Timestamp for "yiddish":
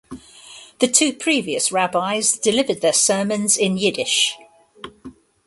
3.77-4.35